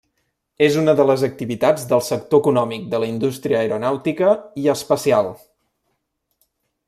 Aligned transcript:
És 0.67 0.77
una 0.83 0.93
de 0.99 1.03
les 1.09 1.25
activitats 1.27 1.83
del 1.91 2.01
sector 2.07 2.41
econòmic 2.43 2.89
de 2.95 3.03
la 3.03 3.09
indústria 3.11 3.61
aeronàutica 3.65 4.33
i 4.63 4.67
espacial. 4.75 5.33